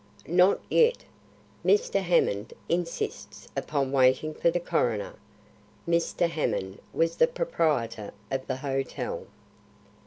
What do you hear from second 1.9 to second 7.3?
Hammond insists upon waiting for the coroner." (Mr. Hammond was the